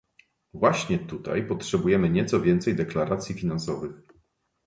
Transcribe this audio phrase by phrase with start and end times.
[0.53, 3.93] Właśnie tutaj potrzebujemy nieco więcej deklaracji finansowych